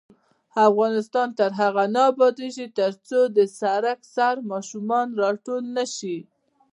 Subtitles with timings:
[0.67, 6.17] افغانستان تر هغو نه ابادیږي، ترڅو د سړک سر ماشومان راټول نشي.